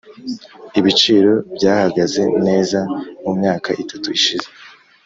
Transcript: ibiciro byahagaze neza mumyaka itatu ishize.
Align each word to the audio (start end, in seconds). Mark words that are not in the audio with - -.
ibiciro 0.79 1.33
byahagaze 1.55 2.23
neza 2.45 2.79
mumyaka 3.23 3.69
itatu 3.83 4.07
ishize. 4.17 4.47